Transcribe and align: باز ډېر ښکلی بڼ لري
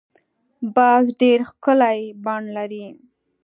باز 0.75 1.05
ډېر 1.21 1.39
ښکلی 1.49 1.99
بڼ 2.23 2.41
لري 2.55 2.85